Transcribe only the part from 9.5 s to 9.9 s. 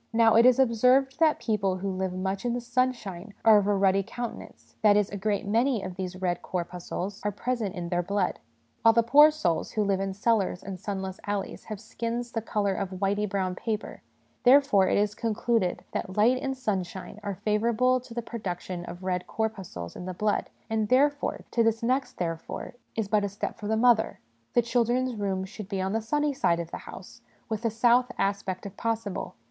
who